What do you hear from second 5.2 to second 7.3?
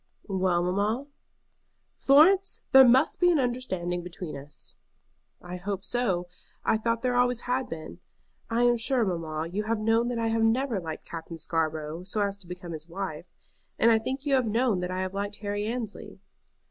"I hope so. I thought there